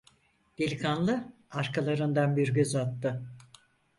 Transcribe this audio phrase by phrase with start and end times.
[0.59, 3.21] Delikanlı arkalarından bir göz attı.